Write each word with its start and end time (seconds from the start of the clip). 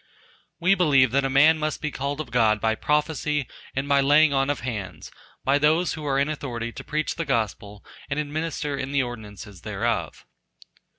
We 0.59 0.73
believe 0.73 1.11
that 1.11 1.23
a 1.25 1.29
man 1.29 1.59
must 1.59 1.79
be 1.79 1.91
called 1.91 2.19
of 2.19 2.31
God 2.31 2.59
by 2.59 2.73
"prophesy, 2.73 3.47
and 3.75 3.87
by 3.87 4.01
laying 4.01 4.33
on 4.33 4.49
of 4.49 4.61
hands" 4.61 5.11
by 5.43 5.59
those 5.59 5.93
who 5.93 6.03
are 6.07 6.17
in 6.17 6.27
authority 6.27 6.71
to 6.71 6.83
preach 6.83 7.13
the 7.17 7.23
gospel 7.23 7.85
and 8.09 8.17
administer 8.17 8.75
in 8.75 8.93
the 8.93 9.03
ordinances 9.03 9.61
thereof. 9.61 10.25